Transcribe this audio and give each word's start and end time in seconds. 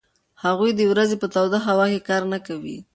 هغوی 0.43 0.71
د 0.75 0.81
ورځې 0.91 1.15
په 1.21 1.27
توده 1.33 1.59
هوا 1.67 1.85
کې 1.91 2.05
کار 2.09 2.21
نه 2.33 2.39
کوي. 2.47 2.77